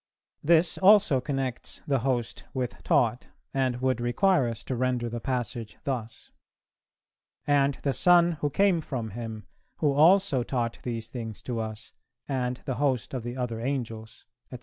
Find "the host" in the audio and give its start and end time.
1.85-2.45, 12.65-13.13